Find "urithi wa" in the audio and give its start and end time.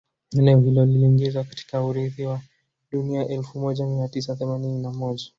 1.83-2.41